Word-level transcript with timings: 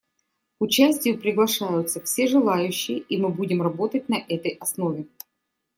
К 0.57 0.61
участию 0.63 1.19
приглашаются 1.19 2.01
все 2.01 2.25
желающие, 2.25 2.97
и 2.97 3.17
мы 3.17 3.29
будем 3.29 3.61
работать 3.61 4.09
на 4.09 4.15
этой 4.15 4.57
основе. 4.59 5.05